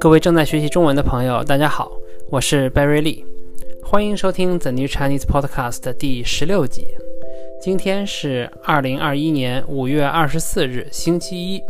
[0.00, 1.92] 各位正在学习中文的朋友，大家好，
[2.30, 3.24] 我是 Barry Lee，
[3.82, 6.86] 欢迎收听 The New Chinese Podcast 第十六集。
[7.60, 11.60] 今天是二零二一年五月二十四日，星期一。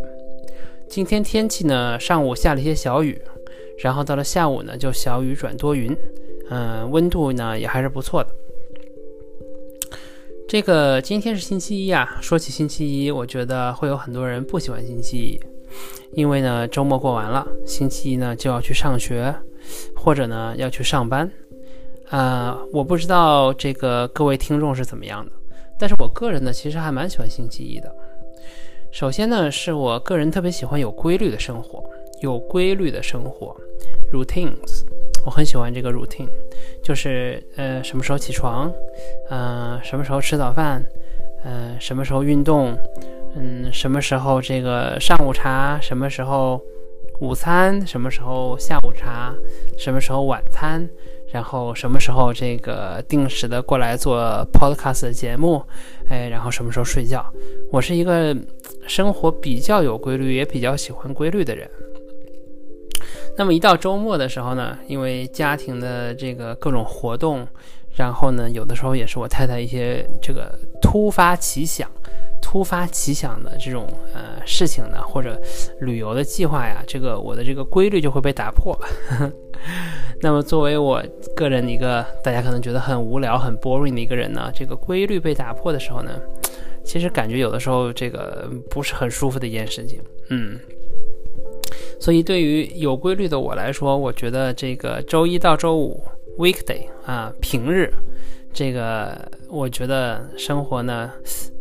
[0.87, 3.21] 今天天气呢，上午下了一些小雨，
[3.79, 5.95] 然后到了下午呢，就小雨转多云。
[6.51, 8.29] 嗯，温度呢也还是不错的。
[10.49, 15.39] 这个今天是星期一啊，说起星期一，我觉得会有很多人不喜欢星期一。
[16.13, 19.31] 因为呢，周末过完了，星期一呢就要去上学，
[19.95, 21.31] 或者呢要去上班。
[22.09, 25.31] 啊，我不知道这个各位听众是怎么样的，
[25.77, 27.95] 但是我个人呢其实还蛮喜欢星期一的。
[28.91, 31.87] 首先呢，是我个人特别喜欢有规律的生活，
[32.23, 33.55] 有规律的生活
[34.11, 34.83] ，routines，
[35.25, 36.29] 我很喜欢这个 routine，
[36.83, 38.71] 就是呃什么时候起床，
[39.29, 40.83] 嗯什么时候吃早饭，
[41.43, 42.77] 嗯什么时候运动。
[43.35, 45.79] 嗯，什么时候这个上午茶？
[45.79, 46.59] 什么时候
[47.19, 47.85] 午餐？
[47.85, 49.35] 什么时候下午茶？
[49.77, 50.89] 什么时候晚餐？
[51.31, 54.19] 然后什么时候这个定时的过来做
[54.51, 55.61] podcast 的节目？
[56.09, 57.23] 哎，然后什么时候睡觉？
[57.71, 58.35] 我是一个
[58.87, 61.69] 生活比较有规律，也比较喜欢规律的人。
[63.39, 67.47] 那么一到周末的时候呢，因为家庭的这个各种活动，
[67.95, 71.89] 然后呢，有的时候也是我太太一些这个突发奇想。
[72.41, 75.39] 突发奇想的这种呃事情呢，或者
[75.79, 78.77] 旅游的计划呀，这个我的这个规律就会被打破。
[80.21, 81.01] 那么作为我
[81.33, 86.11] 个人一个大家可能觉得很无聊、很 boring 的一个人呢，这个规律被打破的时候呢，
[86.83, 90.01] 其实感觉有的时候这个不是很舒服的一件事情。
[90.29, 90.59] 嗯，
[91.99, 96.01] 所以对于有规律的我来说，我觉得这个周一到周五
[96.37, 97.91] weekday 啊平日。
[98.51, 99.15] 这个
[99.47, 101.11] 我觉得生活呢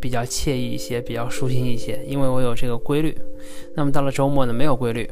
[0.00, 3.14] 比较惬意一些，比较舒心一些，因为我有这个规律。
[3.76, 5.08] 那么到了周末呢，没有规律，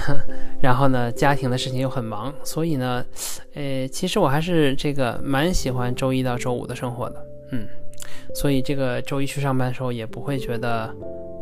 [0.58, 3.04] 然后呢，家庭的事情又很忙，所以呢，
[3.52, 7.22] 呃，其实我还是这个蛮喜欢周一到周五的生活的，
[7.52, 7.68] 嗯，
[8.34, 10.90] 所以这个周一去上班的时候也不会觉得，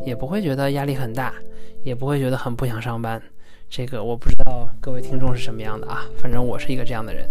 [0.06, 1.34] 也不会觉得压力很大，
[1.83, 3.21] 也不会觉得很不想上班。
[3.69, 7.28] 这个我不知道各位听众是什么样的啊，反正我是一个这样的人。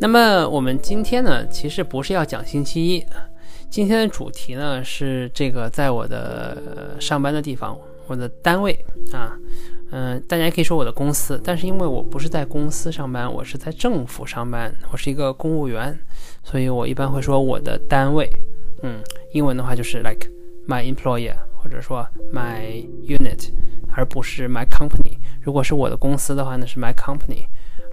[0.00, 3.04] 那么我们今天呢，其实不是要讲星期一，
[3.68, 8.72] 今天的主题呢是这个在我的上班的地方，我的单位
[9.12, 9.36] 啊，
[9.90, 15.98] 嗯，大家也可以说我的公司，但是因为我不是在公司上班，我是在政府上班，我是一个公务员，
[16.44, 18.30] 所以我一般会说我的单位，
[18.84, 19.02] 嗯，
[19.32, 20.28] 英文的话就是 like
[20.66, 23.50] my employer，或者说 my unit，
[23.94, 25.16] 而不是 my company。
[25.40, 27.46] 如果是我的公司的话呢，是 my company，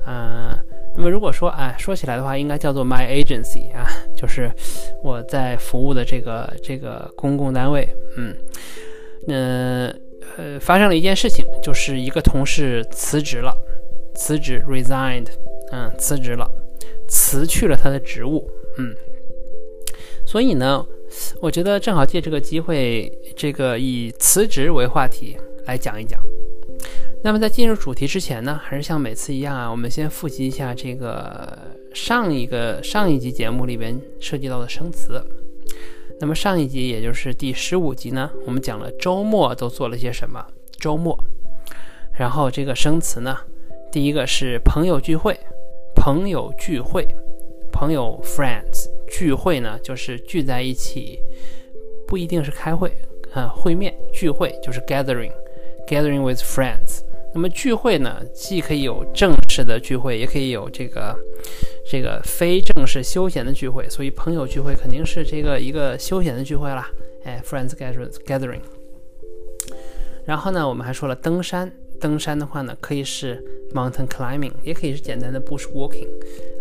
[0.05, 0.57] 嗯。
[0.95, 3.87] 那么如果说哎说起来的话，应该叫做 my agency 啊，
[4.17, 4.51] 就是
[5.03, 7.87] 我在服务的这个这个公共单位。
[8.17, 8.35] 嗯，
[9.27, 9.35] 那
[10.35, 13.55] 呃发生了一件事情，就是一个同事辞职了，
[14.15, 15.27] 辞职 resigned，
[15.71, 16.51] 嗯，辞职了，
[17.07, 18.49] 辞去了他的职务。
[18.77, 18.93] 嗯，
[20.25, 20.85] 所以呢，
[21.41, 26.19] 我觉得正好借这个机会，这个以辞职为话题来讲一讲。
[27.23, 31.57] 那么在进入主题之前呢，还是像每次一样啊，我们先复习一下这个
[31.93, 35.21] 上一个上一集节目里边涉及到的生词。
[36.21, 40.45] 那么上一集也就是第十五集呢，我们讲了周末都做了些什么。
[40.79, 41.17] 周末，
[42.17, 43.37] 然后这个生词呢，
[43.91, 45.37] 第一个是朋友聚会，
[45.93, 47.05] 朋友聚会，
[47.71, 51.19] 朋友 friends 聚会呢就是聚在一起，
[52.07, 52.91] 不一定是开会
[53.33, 57.01] 啊，会面聚会就是 gathering，gathering with friends。
[57.31, 61.15] 那么聚会呢，既可以有正式的聚会，也可以有这个
[61.85, 63.87] 这个非正式休闲的聚会。
[63.87, 66.89] 所以朋友聚会肯定是这个一个休闲的聚会啦，
[67.23, 67.69] 哎，friends
[68.25, 68.61] gathering。
[70.25, 73.43] 然后呢，我们还说了登山，登山的话呢，可以是
[73.75, 76.09] mountain climbing，也可以是简单的 bush walking。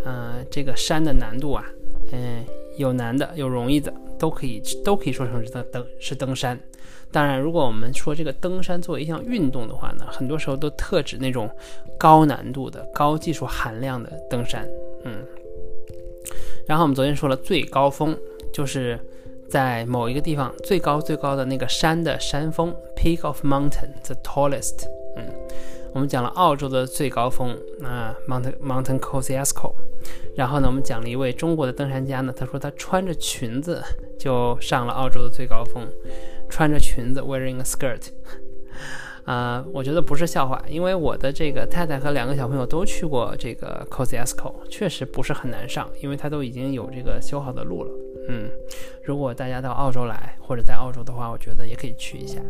[0.04, 1.64] 呃，这个山的难度啊，
[2.12, 2.44] 嗯，
[2.76, 6.58] 有难的，有容易的，都可以都可以说成是登登是登山。
[7.10, 11.48] 当然，如果我们说这个登山作为一项运动的话呢，很多时候都特指那种
[11.98, 14.68] 高难度的、高技术含量的登山。
[15.04, 15.24] 嗯。
[16.66, 18.14] 然后我们昨天说了最高峰，
[18.52, 18.98] 就是
[19.48, 24.86] 在某一个地方最高最高的那个山的山峰，peak of mountain，the tallest。
[25.16, 25.24] 嗯。
[25.94, 29.72] 我们讲了澳洲的最高峰，啊，Mount Mountain Kosciuszko。
[30.36, 33.82] 然后呢，我们讲了一位中国的登山家呢，他说他穿着裙子
[34.18, 35.86] 就上了澳洲的最高峰。
[36.50, 38.08] 穿着裙子，wearing a skirt，
[39.28, 47.90] 啊，我觉得不是笑话，因为我的这个太太和两个小朋友都去过这个 Kosciuszko，确实不是很难上，因为它都已经有这个修好的路了。
[48.30, 48.48] 嗯，
[49.04, 52.40] 如果大家到澳洲来或者在澳洲的话，我觉得也可以去一下。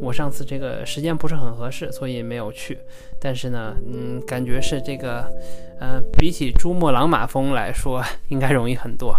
[0.00, 2.78] 我上次这个时间不是很合适，所以没有去。
[3.20, 5.28] 但是呢，嗯，感觉是这个，
[5.80, 9.16] 呃，比起珠穆朗玛峰来说，应该容易很多。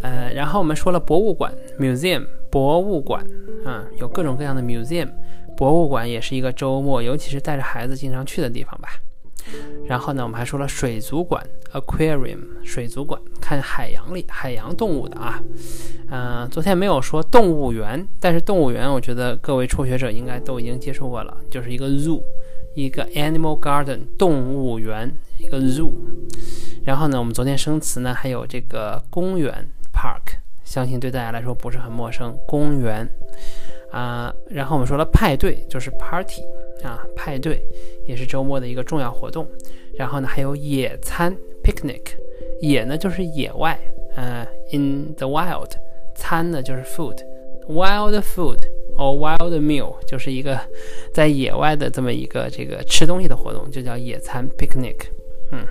[0.00, 3.26] 呃，然后我们说了博物馆 （museum），博物馆
[3.64, 5.08] 啊，有各种各样的 museum，
[5.56, 8.90] 博物馆也是一个周末，尤其是带着孩子经常去的地方吧。
[9.86, 15.42] 然后呢，我们还说了水族馆 （aquarium），水族馆看海洋里海洋动物的啊。
[16.10, 22.22] 嗯，昨天没有说动物园，但是动物园我觉得各位初学者应该都已经接触过了，就是一个 zoo，
[22.74, 25.90] 一个 animal garden 动物园，一个 zoo。
[26.84, 29.66] 然后呢，我们昨天生词呢还有这个公园。
[29.94, 30.38] Park，
[30.72, 32.34] 相信对大家来说不是很陌生。
[32.46, 33.06] 公园
[33.90, 36.40] 啊，然后我们说了派对，就是 Party
[36.82, 37.62] 啊，派对
[38.06, 39.46] 也是周末的一个重要活动。
[39.98, 42.16] 然后呢，还有野餐 Picnic，
[42.62, 43.78] 野呢就是野外，
[44.16, 45.72] 呃，In the wild，
[46.16, 48.60] 餐呢就是 Food，Wild food
[48.96, 50.58] or wild meal 就是一个
[51.12, 54.96] 在野外的这么一个这个吃东西的活动，就叫野餐 Picnic。
[55.50, 55.66] 嗯，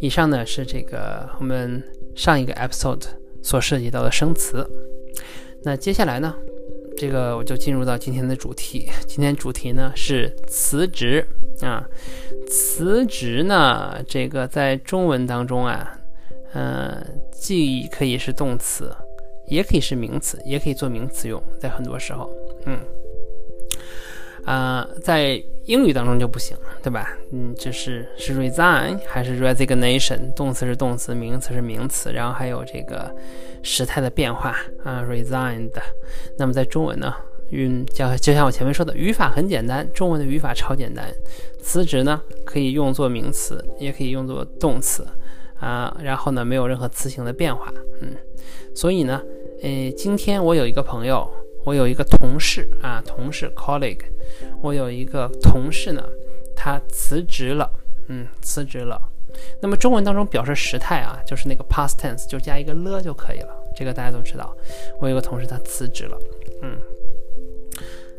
[0.00, 1.84] 以上呢是这个我们。
[2.14, 3.06] 上一个 episode
[3.42, 4.66] 所涉及到的生词，
[5.64, 6.34] 那接下来呢，
[6.96, 8.88] 这个我就进入到今天的主题。
[9.06, 11.26] 今天主题呢是辞职
[11.60, 11.84] 啊，
[12.48, 15.98] 辞职呢，这个在中文当中啊，
[16.54, 18.94] 嗯，既可以是动词，
[19.48, 22.30] 也可以是名词，也可以做名词用，在很多时候，
[22.66, 22.78] 嗯。
[24.44, 27.16] 啊，在英语当中就不行，对吧？
[27.30, 30.32] 嗯，就是是 resign 还是 resignation？
[30.34, 33.14] 动词是动词，名词是名词，然后还有这个
[33.62, 35.70] 时态的变化啊，resigned。
[36.36, 37.14] 那么在中文呢，
[37.52, 41.06] 嗯，就就像我前面说的，语法很简单，中文的语法超简单。
[41.60, 45.06] 辞职呢，可以用作名词，也可以用作动词
[45.60, 48.16] 啊，然后呢，没有任何词形的变化，嗯。
[48.74, 49.22] 所以呢，
[49.62, 51.30] 诶，今天我有一个朋友。
[51.64, 54.04] 我有一个同事啊，同事 colleague，
[54.62, 56.02] 我有一个同事呢，
[56.56, 57.70] 他辞职了，
[58.08, 59.00] 嗯，辞职了。
[59.60, 63.48] 那么中文当中表示时态啊，就是那个 past tense，就加一个了就可以了。
[63.74, 64.54] 这个大家都知道。
[65.00, 66.18] 我有个同事他辞职了，
[66.62, 66.76] 嗯。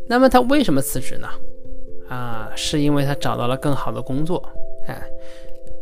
[0.07, 1.29] 那么他为什么辞职呢？
[2.09, 4.43] 啊，是因为他找到了更好的工作，
[4.87, 5.01] 哎，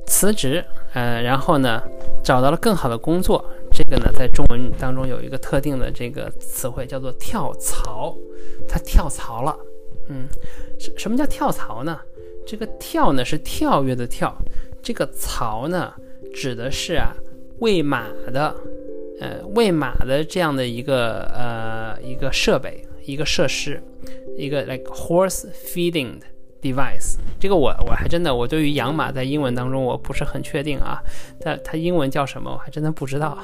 [0.06, 1.82] 辞职，呃，然后呢，
[2.24, 3.44] 找到了更好的工作。
[3.72, 8.16] 这个呢，在中文当中有一个特定的这个词汇，叫做跳槽。
[8.68, 9.58] 他跳槽了，
[10.10, 10.28] 嗯，
[10.80, 12.00] 什什么叫跳槽呢？
[12.46, 14.36] 这个跳呢是跳跃的跳，
[14.82, 15.94] 这个槽呢
[16.34, 17.16] 指的是啊
[17.60, 18.56] 喂马的，
[19.20, 23.82] 呃喂马的这样的一个呃一个设备，一个设施，
[24.38, 26.26] 一个 like horse feeding 的。
[26.62, 31.02] device，这个我我还真的我对于养马在英文当中我不是很确定啊，
[31.40, 33.38] 它它英文叫什么我还真的不知道。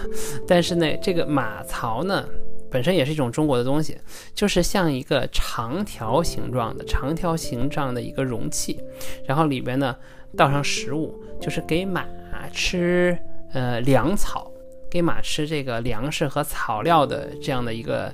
[0.48, 2.24] 但是呢，这个马槽呢
[2.70, 3.98] 本身也是一种中国的东西，
[4.36, 8.80] 就是像一个长条形状的长条形状的一个容器，
[9.26, 9.96] 然后里边呢
[10.36, 12.06] 倒上食物，就是给马
[12.54, 13.18] 吃
[13.54, 14.52] 呃粮草，
[14.90, 18.14] 给马吃这个粮食和草料的这样的一个。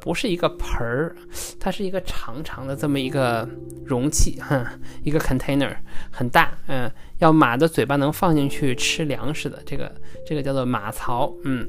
[0.00, 1.14] 不是一个盆儿，
[1.58, 3.48] 它是一个长长的这么一个
[3.84, 5.76] 容器，哈，一个 container
[6.10, 9.94] 很大，嗯，要马的嘴巴能放进去吃粮食的，这个
[10.26, 11.68] 这个叫做马槽，嗯。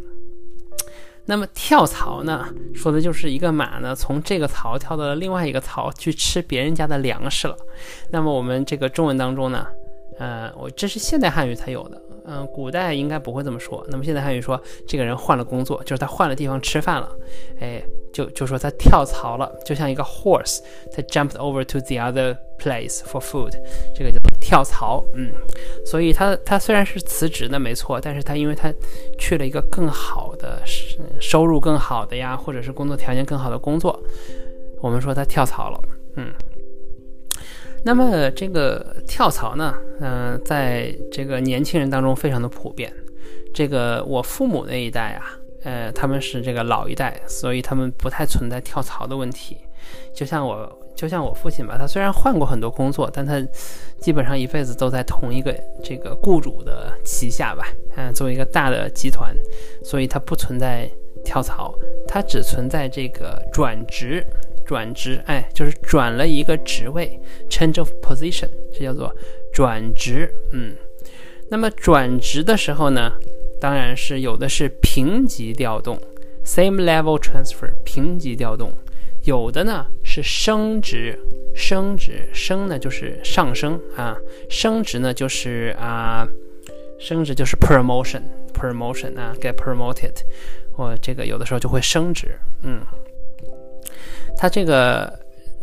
[1.26, 7.56] 那么跳槽呢，说的就是一个马呢从这个槽跳到了另外一个槽去吃别人家的粮食了。
[8.10, 9.68] 那么我们这个中文当中呢，
[10.18, 12.02] 呃，我这是现代汉语才有的。
[12.26, 13.86] 嗯，古代应该不会这么说。
[13.90, 17.10] 那么现在汉语说，这个人换了工作，就是他换了地方吃饭了。
[17.60, 17.82] 哎，
[18.14, 20.60] 就就说他跳槽了，就像一个 horse，
[20.92, 23.52] 他 jumped over to the other place for food，
[23.96, 25.04] 这个叫跳槽。
[25.16, 25.32] 嗯，
[25.86, 28.72] 所以他他虽然是辞职的没错，但是他因为他
[29.18, 30.62] 去了一个更好的
[31.20, 34.00] 收入更好的呀，或者是工作条件更好的工作，
[34.80, 35.82] 我们说他跳槽了。
[36.18, 36.32] 嗯。
[37.84, 42.94] 那么这个跳槽呢，嗯，在这个年轻人当中非常的普遍。
[43.54, 45.26] 这个我父母那一代啊，
[45.64, 49.58] 呃，他们是这个老一代，所以他们不太存在跳槽的问题。
[50.14, 53.42] 就像我，就像我父亲吧，他虽然换过很多工作，但他
[54.00, 57.66] 基本上一辈子都在同一个这个雇主的旗下吧，
[57.98, 59.36] 嗯，作为一个大的集团，
[59.84, 60.90] 所以他不存在
[61.26, 61.74] 跳槽，
[62.08, 64.26] 他只存在这个转职。
[64.72, 69.14] 转职，哎，就是转了一个职位，change of position，这叫做
[69.52, 70.34] 转职。
[70.54, 70.74] 嗯，
[71.50, 73.12] 那么转职的时候呢，
[73.60, 76.00] 当然是有的是平级调动
[76.46, 78.70] ，same level transfer，平级调动；
[79.26, 81.20] 有的呢是升职，
[81.54, 84.16] 升职升呢就是上升啊，
[84.50, 86.26] 升职呢就是啊，
[86.98, 90.16] 升职就是 promotion，promotion 啊，get promoted，
[90.78, 92.80] 我这个有的时候就会升职，嗯，
[94.42, 95.14] 他这个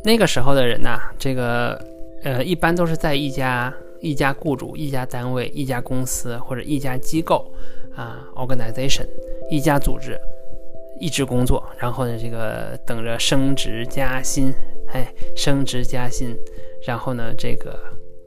[0.04, 1.76] 那个时候的人呐，这个
[2.22, 7.52] 呃一般都是在一家一家雇主、一家单位、一家公司或者一家机构
[7.96, 9.08] 啊 organization
[9.50, 10.16] 一家组织。
[11.00, 14.52] 一直工作，然后呢，这个等着升职加薪，
[14.88, 15.06] 哎，
[15.36, 16.36] 升职加薪，
[16.84, 17.78] 然后呢，这个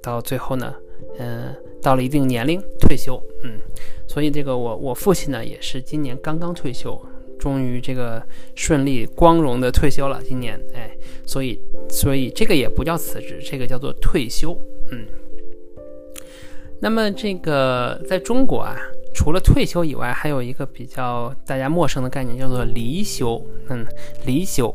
[0.01, 0.73] 到最后呢，
[1.19, 3.59] 嗯，到了一定年龄退休，嗯，
[4.07, 6.97] 所以这个我我父亲呢也是今年刚刚退休，
[7.41, 8.23] 终于这个
[8.55, 10.95] 顺利光荣的退休了，今年，哎，
[11.25, 14.55] 所以所以这个也不叫辞职，这个叫做退休，
[14.91, 15.07] 嗯，
[16.79, 18.77] 那么这个在中国啊。
[19.13, 23.45] 除了退休以外，还有一个比较大家陌生的概念，叫做离休。
[23.67, 23.85] 嗯，
[24.25, 24.73] 离休。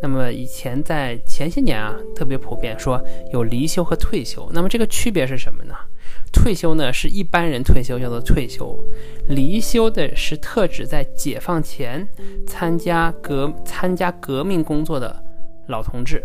[0.00, 3.02] 那么以前在前些年啊，特别普遍说
[3.32, 4.48] 有离休和退休。
[4.52, 5.74] 那么这个区别是什么呢？
[6.32, 8.78] 退休呢是一般人退休叫做退休，
[9.28, 12.06] 离休的是特指在解放前
[12.46, 15.24] 参加革参加革命工作的
[15.68, 16.22] 老同志。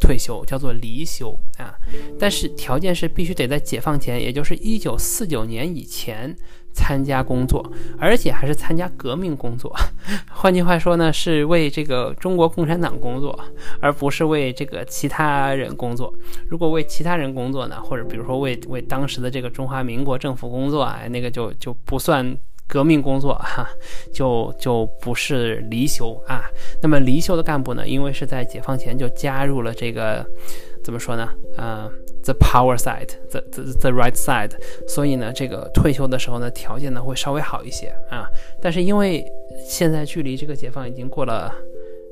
[0.00, 1.74] 退休叫做离休啊，
[2.18, 6.36] 但是条件是必须得在解放前，也就是一九四九年以前
[6.74, 7.64] 参加工作，
[7.98, 9.74] 而且还是参加革命工作。
[10.28, 13.38] 换句话说呢，是为这个中国共产党工作，
[13.80, 16.12] 而不是为这个其他人工作。
[16.48, 22.36] 如果为其他人工作呢，或者比如说为为当时的这个中华民国政府工作啊，那个就就不算。
[22.66, 23.68] 革命工作哈，
[24.10, 26.44] 就就不是离休啊。
[26.82, 30.26] 那么离休的干部呢，因为是在解放前就加入了这个，
[30.84, 31.30] 怎么说呢？
[31.56, 31.90] 啊
[32.22, 34.50] ，the power side，the the the right side。
[34.86, 38.28] 所以呢，这个退休的时候呢，条件呢会稍微好一些啊。
[38.60, 39.24] 但是因为
[39.66, 41.50] 现在距离这个解放已经过了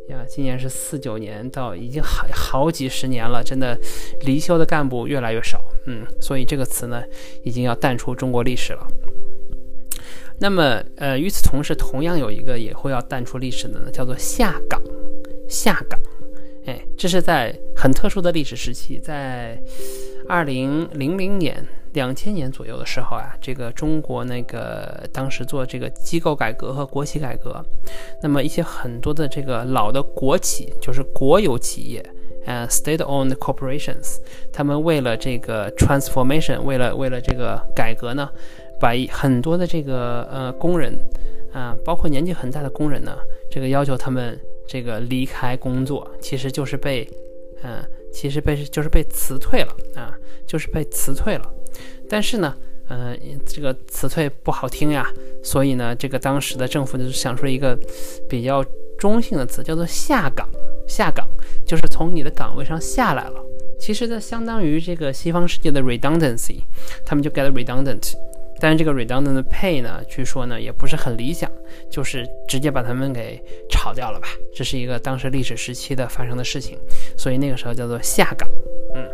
[0.08, 3.78] 呀，今年是四九年，到已经好好几十年了，真的
[4.22, 5.62] 离休的干部越来越少。
[5.86, 7.02] 嗯，所以这个词呢，
[7.44, 8.86] 已经要淡出中国历史了。
[10.40, 14.80] 那么，呃，与此同时，同样有一个也会要淡出历史的呢，叫做下岗。
[15.48, 16.00] 下岗，
[16.66, 19.60] 哎，这是在很特殊的历史时期，在
[20.28, 27.64] 二零零零年、两千年左右的时候啊，这个中国那个当时做这个机构改革和国企改革，
[28.22, 32.04] 那么一些很多的这个老的国企，就是国有企业，
[32.46, 34.18] 呃，state-owned corporations，
[34.52, 38.28] 他们为了这个 transformation，为了为了这个改革呢。
[38.80, 40.92] 把很多的这个呃工人
[41.52, 43.16] 啊，包括年纪很大的工人呢，
[43.48, 47.08] 这个要求他们这个离开工作，其实就是被，
[47.62, 50.14] 嗯，其实被就是被辞退了啊，
[50.46, 51.54] 就是被辞退了。
[52.08, 52.56] 但是呢，
[52.88, 55.06] 嗯，这个辞退不好听呀，
[55.42, 57.78] 所以呢，这个当时的政府就想出了一个
[58.28, 58.64] 比较
[58.98, 60.48] 中性的词，叫做下岗。
[60.88, 61.26] 下岗
[61.64, 63.40] 就是从你的岗位上下来了。
[63.78, 66.60] 其实呢，相当于这个西方世界的 redundancy，
[67.04, 68.12] 他们就 get redundant。
[68.62, 71.50] 但是这个 redundant pay 呢，据说呢也不是很理想，
[71.90, 74.28] 就是直接把他们给炒掉了吧。
[74.54, 76.78] 这是一个当时历史时期的发生的事情，
[77.18, 78.48] 所以那个时候叫做下岗。
[78.94, 79.04] 嗯，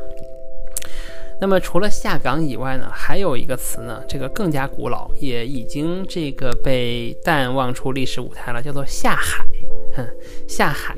[1.41, 9.47] 那么除了下岗以外呢，还有一个词呢，这个更加古老，也已经这个被淡忘出历史舞台了，叫做下海。
[9.95, 10.07] 哼，
[10.47, 10.95] 下海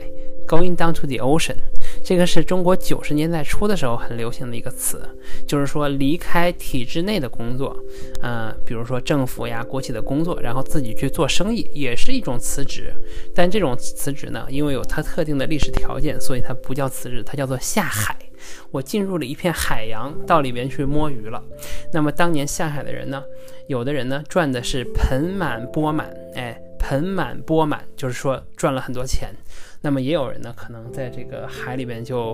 [0.51, 1.55] ，going down to the ocean。
[2.03, 5.01] 这个是中国九十年代初的时候很流行的一个词，
[5.47, 7.77] 就是说离开体制内的工作，
[8.21, 12.93] 呃，比如说政府呀、国企的工作，然后自己去做生意，也是一种辞职。
[13.33, 18.17] 但这种辞职呢，因为有它特定的历史条件，所以它不叫辞职，它叫做下海。
[18.71, 21.43] 我进入了一片海洋，到里边去摸鱼了。
[21.93, 23.23] 那么当年下海的人呢，
[23.69, 26.59] 有的人呢赚的是盆满钵满，哎，
[26.91, 29.33] 盆满钵满，就是说赚了很多钱。
[29.81, 32.33] 那么也有人呢，可能在这个海里边就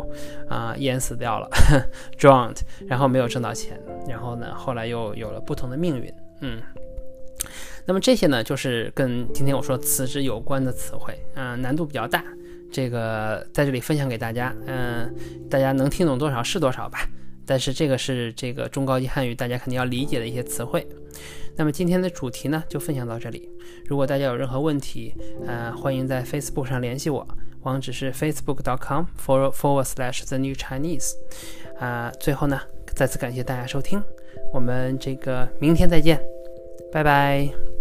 [0.49, 1.47] 啊淹死掉了，
[2.19, 6.11] drowned，然后没有挣到钱，然后呢，后来又有了不同的命运，
[6.41, 6.59] 嗯。
[7.85, 12.25] 那么这些呢，就是跟今天我说辞职有关的词汇，嗯，难度比较大，
[12.73, 15.15] 这个在这里分享给大家，嗯，
[15.51, 17.07] 大家能听懂多少是多少吧。
[17.45, 20.85] 但是这个是这个中高级汉语，大家肯定要理解的一些词汇。
[21.57, 23.49] 那么今天的主题呢，就分享到这里。
[23.87, 25.15] 如果大家有任何问题，
[25.47, 27.27] 呃，欢迎在 Facebook 上联系我，
[27.63, 31.13] 网址是 facebook.com/forward/the/new/chinese。
[31.79, 32.61] 啊，最后呢，
[32.95, 34.03] 再次感谢大家收听，
[34.53, 36.21] 我们这个明天再见，
[36.93, 37.76] 拜拜。